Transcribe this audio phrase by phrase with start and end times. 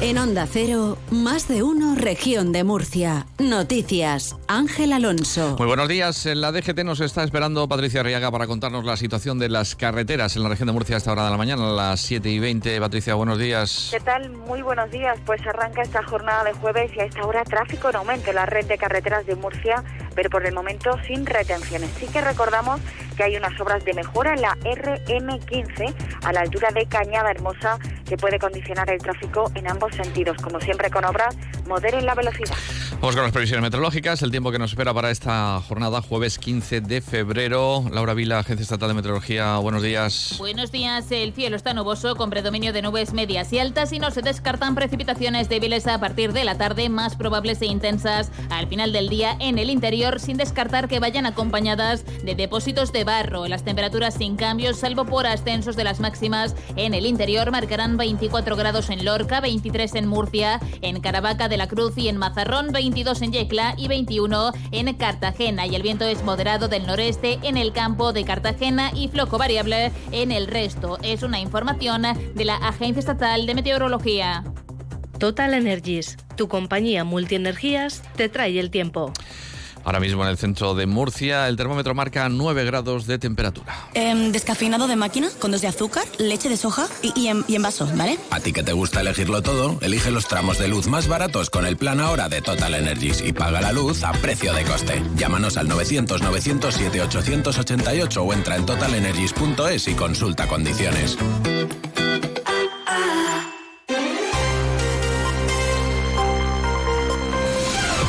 [0.00, 3.26] En Onda Cero, más de uno, región de Murcia.
[3.40, 5.56] Noticias, Ángel Alonso.
[5.58, 6.24] Muy buenos días.
[6.26, 10.36] En la DGT nos está esperando Patricia Riaga para contarnos la situación de las carreteras
[10.36, 12.38] en la región de Murcia a esta hora de la mañana, a las 7 y
[12.38, 12.80] 20.
[12.80, 13.88] Patricia, buenos días.
[13.90, 14.30] ¿Qué tal?
[14.30, 15.18] Muy buenos días.
[15.26, 18.46] Pues arranca esta jornada de jueves y a esta hora tráfico en aumento en la
[18.46, 19.82] red de carreteras de Murcia,
[20.14, 21.90] pero por el momento sin retenciones.
[21.98, 22.80] Sí que recordamos
[23.16, 25.92] que hay unas obras de mejora en la RM15
[26.22, 30.36] a la altura de Cañada Hermosa que puede condicionar el tráfico en ambos sentidos.
[30.38, 31.36] Como siempre con obras,
[31.66, 32.56] moderen la velocidad.
[33.00, 36.80] Vamos con las previsiones meteorológicas, el tiempo que nos espera para esta jornada, jueves 15
[36.80, 37.84] de febrero.
[37.92, 40.34] Laura Vila, Agencia Estatal de Meteorología, buenos días.
[40.38, 44.10] Buenos días, el cielo está nuboso con predominio de nubes medias y altas y no
[44.10, 48.92] se descartan precipitaciones débiles a partir de la tarde, más probables e intensas al final
[48.92, 53.46] del día en el interior, sin descartar que vayan acompañadas de depósitos de barro.
[53.46, 58.56] Las temperaturas sin cambios, salvo por ascensos de las máximas en el interior, marcarán 24
[58.56, 63.20] grados en Lorca, 23 en Murcia, en Caravaca de la Cruz y en Mazarrón, 22
[63.20, 65.66] en Yecla y 21 en Cartagena.
[65.66, 69.92] Y el viento es moderado del noreste en el campo de Cartagena y floco variable
[70.12, 70.98] en el resto.
[71.02, 72.02] Es una información
[72.34, 74.44] de la Agencia Estatal de Meteorología.
[75.18, 79.12] Total Energies, tu compañía multienergías, te trae el tiempo.
[79.88, 83.88] Ahora mismo en el centro de Murcia el termómetro marca 9 grados de temperatura.
[83.94, 87.62] Em, descafeinado de máquina, con dos de azúcar, leche de soja y, en, y, en,
[87.62, 88.18] vaso, ¿vale?
[88.30, 91.64] A ti que te gusta elegirlo todo, elige los tramos de luz más baratos con
[91.64, 95.02] el plan ahora de Total Energies y paga la luz a precio de coste.
[95.16, 101.16] Llámanos al 900-907-888 o entra en totalenergies.es y consulta condiciones.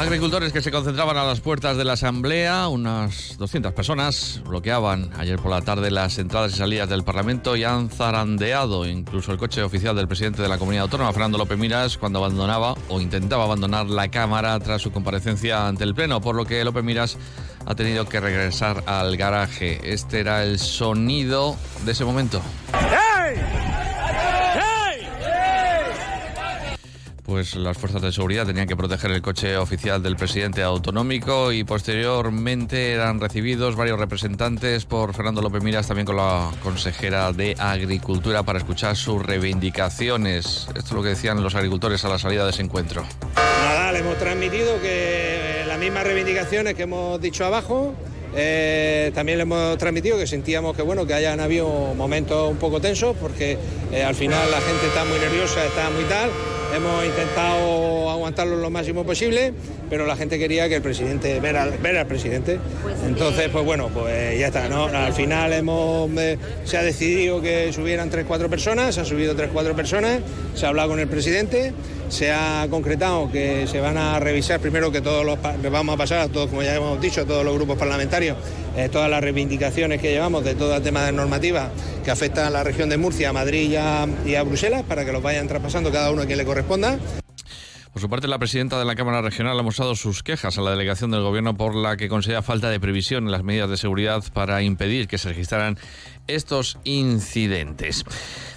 [0.00, 5.38] Agricultores que se concentraban a las puertas de la Asamblea, unas 200 personas, bloqueaban ayer
[5.38, 9.62] por la tarde las entradas y salidas del Parlamento y han zarandeado incluso el coche
[9.62, 13.90] oficial del presidente de la Comunidad Autónoma, Fernando López Miras, cuando abandonaba o intentaba abandonar
[13.90, 17.18] la Cámara tras su comparecencia ante el Pleno, por lo que López Miras
[17.66, 19.80] ha tenido que regresar al garaje.
[19.92, 22.40] Este era el sonido de ese momento.
[27.30, 31.62] Pues las fuerzas de seguridad tenían que proteger el coche oficial del presidente autonómico y
[31.62, 38.42] posteriormente eran recibidos varios representantes por Fernando López Miras, también con la consejera de Agricultura,
[38.42, 40.66] para escuchar sus reivindicaciones.
[40.74, 43.04] Esto es lo que decían los agricultores a la salida de ese encuentro.
[43.36, 47.94] Nada, le hemos transmitido que las mismas reivindicaciones que hemos dicho abajo,
[48.34, 52.80] eh, también le hemos transmitido que sentíamos que bueno que hayan habido momentos un poco
[52.80, 53.58] tensos porque
[53.92, 56.30] eh, al final la gente está muy nerviosa, está muy tal
[56.74, 59.52] Hemos intentado aguantarlo lo máximo posible,
[59.88, 62.60] pero la gente quería que el presidente, ver al, ver al presidente.
[62.82, 64.84] Pues, Entonces, pues bueno, pues ya está, ¿no?
[64.84, 69.34] Al final hemos, eh, se ha decidido que subieran tres, cuatro personas, se han subido
[69.34, 70.20] tres, cuatro personas,
[70.54, 71.72] se ha hablado con el presidente,
[72.10, 75.38] se ha concretado que se van a revisar primero que todos los,
[75.70, 78.36] vamos a pasar a todos, como ya hemos dicho, a todos los grupos parlamentarios,
[78.76, 81.70] eh, todas las reivindicaciones que llevamos de todo el tema de normativa
[82.04, 83.70] que afecta a la región de Murcia, a Madrid
[84.26, 86.98] y a, Bruselas, para que los vayan traspasando cada uno a quien le corresponda.
[87.92, 90.70] Por su parte, la presidenta de la Cámara Regional ha mostrado sus quejas a la
[90.70, 94.22] delegación del Gobierno por la que considera falta de previsión en las medidas de seguridad
[94.32, 95.78] para impedir que se registraran
[96.28, 98.04] estos incidentes.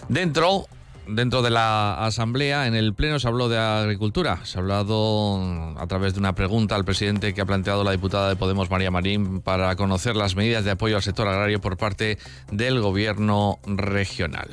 [0.08, 0.68] Dentro
[1.08, 4.40] Dentro de la Asamblea, en el Pleno se habló de agricultura.
[4.46, 8.30] Se ha hablado a través de una pregunta al presidente que ha planteado la diputada
[8.30, 12.18] de Podemos, María Marín, para conocer las medidas de apoyo al sector agrario por parte
[12.52, 14.47] del Gobierno regional.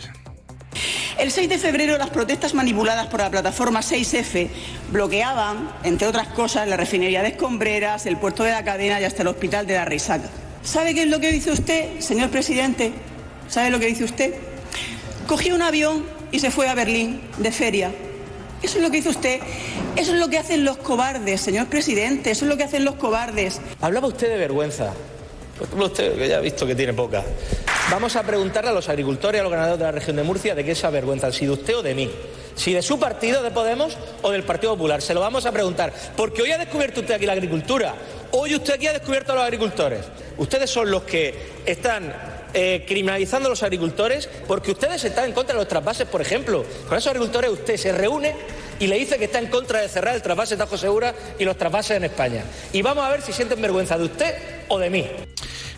[1.19, 4.49] El 6 de febrero las protestas manipuladas por la plataforma 6F
[4.91, 9.23] bloqueaban, entre otras cosas, la refinería de Escombreras, el puerto de la cadena y hasta
[9.23, 10.29] el hospital de la Reisaca.
[10.63, 12.93] ¿Sabe qué es lo que dice usted, señor presidente?
[13.49, 14.35] ¿Sabe lo que dice usted?
[15.27, 17.93] Cogió un avión y se fue a Berlín de feria.
[18.63, 19.41] Eso es lo que hizo usted.
[19.97, 22.31] Eso es lo que hacen los cobardes, señor presidente.
[22.31, 23.61] Eso es lo que hacen los cobardes.
[23.81, 24.93] Hablaba usted de vergüenza.
[25.59, 27.23] Pues usted, que ya ha visto que tiene poca.
[27.91, 30.65] Vamos a preguntarle a los agricultores a los ganaderos de la región de Murcia de
[30.65, 32.11] qué se avergüenzan, si de usted o de mí.
[32.55, 35.01] Si de su partido, de Podemos o del Partido Popular.
[35.03, 35.93] Se lo vamos a preguntar.
[36.17, 37.95] Porque hoy ha descubierto usted aquí la agricultura.
[38.33, 40.01] Hoy usted aquí ha descubierto a los agricultores.
[40.37, 41.35] Ustedes son los que
[41.67, 42.13] están
[42.55, 46.65] eh, criminalizando a los agricultores porque ustedes están en contra de los trasvases, por ejemplo.
[46.89, 48.35] Con esos agricultores usted se reúne
[48.79, 51.57] y le dice que está en contra de cerrar el trasvase Tajo Segura y los
[51.57, 52.43] trasvases en España.
[52.73, 54.35] Y vamos a ver si sienten vergüenza de usted
[54.69, 55.07] o de mí.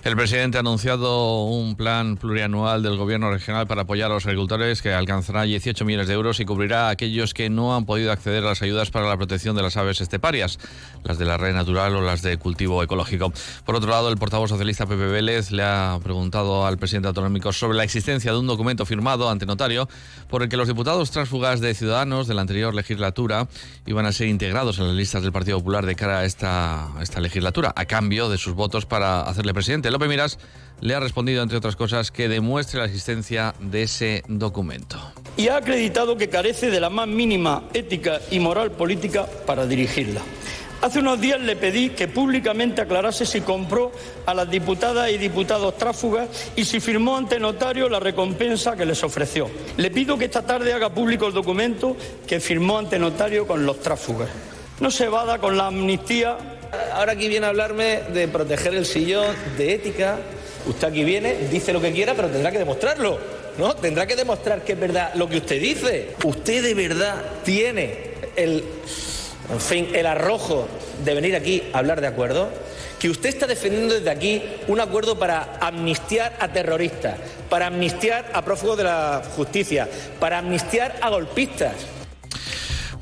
[0.04, 4.82] El presidente ha anunciado un plan plurianual del gobierno regional para apoyar a los agricultores
[4.82, 8.42] que alcanzará 18 millones de euros y cubrirá a aquellos que no han podido acceder
[8.42, 10.58] a las ayudas para la protección de las aves esteparias,
[11.04, 13.32] las de la red natural o las de cultivo ecológico.
[13.64, 17.78] Por otro lado, el portavoz socialista Pepe Vélez le ha preguntado al presidente autonómico sobre
[17.78, 19.88] la existencia de un documento firmado ante notario
[20.28, 23.46] por el que los diputados transfugas de Ciudadanos de la anterior legislatura
[23.86, 27.20] iban a ser integrados en las listas del Partido Popular de cara a esta, esta
[27.20, 29.91] legislatura, a cambio de sus votos para hacerle presidente.
[29.92, 30.38] López Miras
[30.80, 34.98] le ha respondido, entre otras cosas, que demuestre la existencia de ese documento.
[35.36, 40.20] Y ha acreditado que carece de la más mínima ética y moral política para dirigirla.
[40.82, 43.92] Hace unos días le pedí que públicamente aclarase si compró
[44.26, 49.04] a las diputadas y diputados tráfugas y si firmó ante notario la recompensa que les
[49.04, 49.48] ofreció.
[49.76, 51.96] Le pido que esta tarde haga público el documento
[52.26, 54.28] que firmó ante notario con los tráfugas.
[54.80, 56.36] No se vada con la amnistía
[56.92, 60.18] Ahora aquí viene a hablarme de proteger el sillón, de ética.
[60.66, 63.18] Usted aquí viene, dice lo que quiera, pero tendrá que demostrarlo.
[63.58, 63.74] ¿No?
[63.74, 66.14] Tendrá que demostrar que es verdad lo que usted dice.
[66.24, 68.64] Usted de verdad tiene el,
[69.52, 70.66] en fin, el arrojo
[71.04, 72.48] de venir aquí a hablar de acuerdo.
[72.98, 77.18] Que usted está defendiendo desde aquí un acuerdo para amnistiar a terroristas,
[77.50, 79.88] para amnistiar a prófugos de la justicia,
[80.20, 81.74] para amnistiar a golpistas.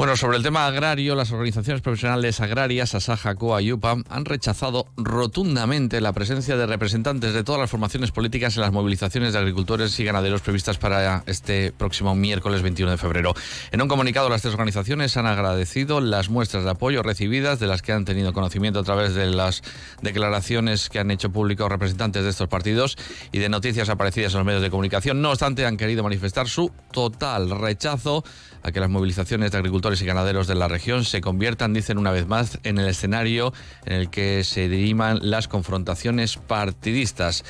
[0.00, 4.86] Bueno, sobre el tema agrario, las organizaciones profesionales agrarias, Asaja, COA y UPAM, han rechazado
[4.96, 10.00] rotundamente la presencia de representantes de todas las formaciones políticas en las movilizaciones de agricultores
[10.00, 13.34] y ganaderos previstas para este próximo miércoles 21 de febrero.
[13.72, 17.82] En un comunicado, las tres organizaciones han agradecido las muestras de apoyo recibidas, de las
[17.82, 19.60] que han tenido conocimiento a través de las
[20.00, 22.96] declaraciones que han hecho públicos representantes de estos partidos
[23.32, 25.20] y de noticias aparecidas en los medios de comunicación.
[25.20, 28.24] No obstante, han querido manifestar su total rechazo
[28.62, 32.12] a que las movilizaciones de agricultores y ganaderos de la región se conviertan, dicen una
[32.12, 33.52] vez más, en el escenario
[33.84, 37.44] en el que se diriman las confrontaciones partidistas.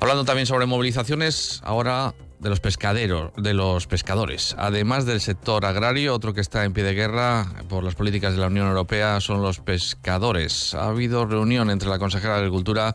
[0.00, 4.54] Hablando también sobre movilizaciones, ahora de los pescaderos, de los pescadores.
[4.58, 8.40] Además del sector agrario, otro que está en pie de guerra por las políticas de
[8.40, 10.74] la Unión Europea son los pescadores.
[10.74, 12.94] Ha habido reunión entre la consejera de Agricultura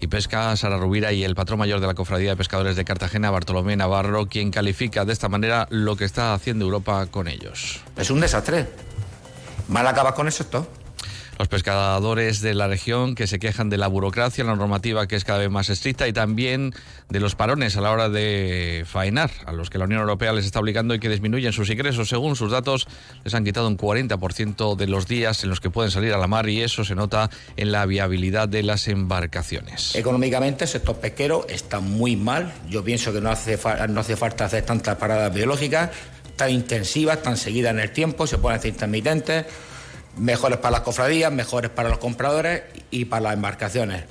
[0.00, 3.30] y Pesca, Sara Rubira, y el patrón mayor de la Cofradía de Pescadores de Cartagena,
[3.30, 7.80] Bartolomé Navarro, quien califica de esta manera lo que está haciendo Europa con ellos.
[7.96, 8.68] Es un desastre.
[9.68, 10.66] Mal acaba con eso esto
[11.40, 15.24] los pescadores de la región que se quejan de la burocracia, la normativa que es
[15.24, 16.74] cada vez más estricta y también
[17.08, 20.44] de los parones a la hora de faenar, a los que la Unión Europea les
[20.44, 22.10] está obligando y que disminuyen sus ingresos.
[22.10, 22.86] Según sus datos,
[23.24, 26.26] les han quitado un 40% de los días en los que pueden salir a la
[26.26, 29.94] mar y eso se nota en la viabilidad de las embarcaciones.
[29.94, 32.52] Económicamente, el sector pesquero está muy mal.
[32.68, 33.58] Yo pienso que no hace,
[33.88, 35.88] no hace falta hacer tantas paradas biológicas
[36.36, 39.46] tan intensivas, tan seguidas en el tiempo, se pueden hacer intermitentes
[40.16, 44.04] mejores para las cofradías, mejores para los compradores y para las embarcaciones.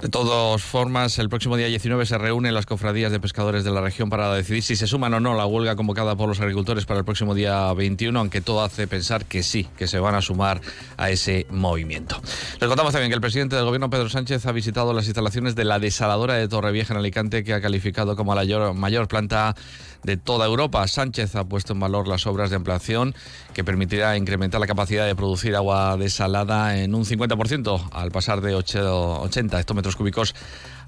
[0.00, 3.80] De todas formas, el próximo día 19 se reúnen las cofradías de pescadores de la
[3.80, 7.00] región para decidir si se suman o no la huelga convocada por los agricultores para
[7.00, 10.60] el próximo día 21, aunque todo hace pensar que sí, que se van a sumar
[10.96, 12.22] a ese movimiento.
[12.60, 15.64] Les contamos también que el presidente del gobierno, Pedro Sánchez, ha visitado las instalaciones de
[15.64, 18.44] la desaladora de Torrevieja en Alicante, que ha calificado como la
[18.74, 19.56] mayor planta
[20.02, 20.86] de toda Europa.
[20.86, 23.14] Sánchez ha puesto en valor las obras de ampliación
[23.54, 28.54] que permitirá incrementar la capacidad de producir agua desalada en un 50% al pasar de
[28.54, 30.34] 80 hectómetros cúbicos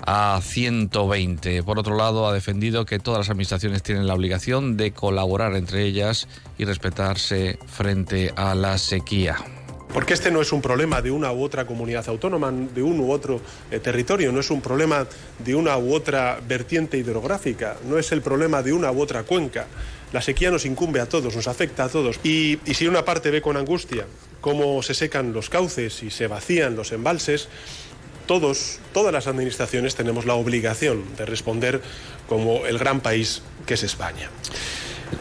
[0.06, 1.62] a 120.
[1.62, 5.84] Por otro lado, ha defendido que todas las administraciones tienen la obligación de colaborar entre
[5.84, 6.28] ellas
[6.58, 9.36] y respetarse frente a la sequía.
[9.92, 13.10] Porque este no es un problema de una u otra comunidad autónoma, de un u
[13.10, 13.40] otro
[13.70, 15.06] eh, territorio, no es un problema
[15.38, 19.66] de una u otra vertiente hidrográfica, no es el problema de una u otra cuenca.
[20.12, 22.20] La sequía nos incumbe a todos, nos afecta a todos.
[22.22, 24.06] Y, y si una parte ve con angustia
[24.40, 27.48] cómo se secan los cauces y se vacían los embalses,
[28.26, 31.82] todos, todas las administraciones tenemos la obligación de responder
[32.28, 34.30] como el gran país que es España.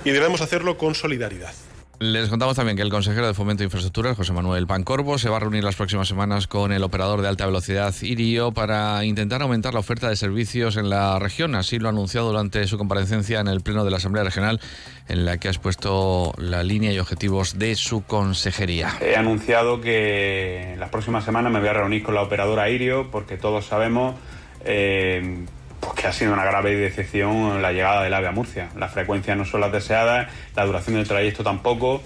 [0.05, 1.53] Y debemos hacerlo con solidaridad.
[1.99, 5.35] Les contamos también que el consejero de Fomento e Infraestructuras, José Manuel Pancorbo, se va
[5.35, 9.73] a reunir las próximas semanas con el operador de alta velocidad Irio para intentar aumentar
[9.73, 11.55] la oferta de servicios en la región.
[11.55, 14.61] Así lo ha anunciado durante su comparecencia en el Pleno de la Asamblea Regional,
[15.09, 18.93] en la que ha expuesto la línea y objetivos de su consejería.
[19.01, 23.35] He anunciado que las próximas semanas me voy a reunir con la operadora Irio porque
[23.35, 24.15] todos sabemos
[24.63, 25.43] eh,
[25.79, 28.69] pues que ha sido una grave decepción la llegada del AVE a Murcia.
[28.77, 32.01] Las frecuencias no son las deseadas, la duración del trayecto tampoco.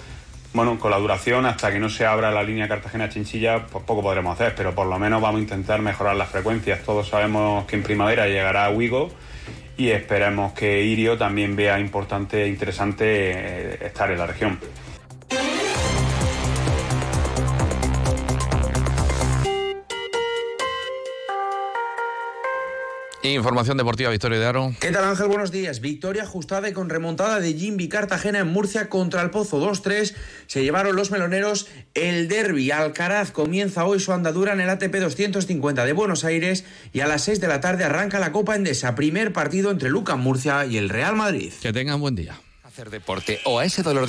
[0.53, 4.39] Bueno, con la duración, hasta que no se abra la línea Cartagena-Chinchilla, pues poco podremos
[4.39, 6.81] hacer, pero por lo menos vamos a intentar mejorar las frecuencias.
[6.83, 9.09] Todos sabemos que en primavera llegará a Wigo
[9.77, 14.59] y esperemos que Irio también vea importante e interesante eh, estar en la región.
[23.23, 24.75] Información deportiva, Victoria de Aro.
[24.81, 25.27] ¿Qué tal Ángel?
[25.27, 25.79] Buenos días.
[25.79, 30.13] Victoria ajustada y con remontada de Jimby Cartagena en Murcia contra el Pozo 2-3.
[30.47, 32.69] Se llevaron los meloneros el derby.
[32.71, 37.23] Alcaraz comienza hoy su andadura en el ATP 250 de Buenos Aires y a las
[37.23, 38.93] 6 de la tarde arranca la Copa Endesa.
[38.93, 41.53] Primer partido entre Luca Murcia y el Real Madrid.
[41.61, 42.37] Que tengan buen día.
[42.65, 44.01] Hacer deporte o a ese dolor de